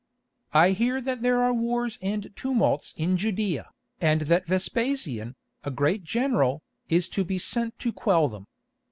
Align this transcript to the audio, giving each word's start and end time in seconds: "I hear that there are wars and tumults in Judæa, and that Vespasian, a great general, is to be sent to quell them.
"I 0.55 0.71
hear 0.71 0.99
that 0.99 1.21
there 1.21 1.39
are 1.43 1.53
wars 1.53 1.99
and 2.01 2.35
tumults 2.35 2.95
in 2.97 3.17
Judæa, 3.17 3.67
and 3.99 4.21
that 4.21 4.47
Vespasian, 4.47 5.35
a 5.63 5.69
great 5.69 6.03
general, 6.03 6.63
is 6.89 7.07
to 7.09 7.23
be 7.23 7.37
sent 7.37 7.77
to 7.77 7.93
quell 7.93 8.27
them. 8.27 8.47